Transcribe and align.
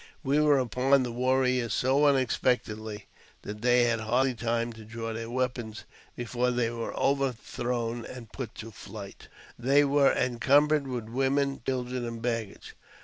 We 0.23 0.39
were 0.39 0.57
upon 0.57 1.03
the 1.03 1.11
warriors 1.11 1.75
so 1.75 2.07
unexpectedly 2.07 3.05
that 3.43 3.61
they 3.61 3.83
had 3.83 3.99
hardly 3.99 4.33
time 4.33 4.73
to 4.73 4.83
draw 4.83 5.13
their 5.13 5.29
weapons 5.29 5.83
before 6.15 6.49
they 6.49 6.71
were 6.71 6.97
overthrown 6.97 8.05
and 8.07 8.31
put 8.33 8.55
to 8.55 8.71
flight. 8.71 9.27
They 9.59 9.83
were 9.85 10.11
encumbered 10.11 10.87
with 10.87 11.07
women, 11.07 11.61
children, 11.67 12.03
and 12.03 12.19
baggage. 12.19 12.73